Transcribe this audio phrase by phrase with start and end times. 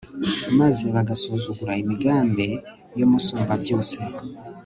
[0.59, 2.47] maze bagasuzugura imigambi
[2.99, 3.97] y'umusumbabyose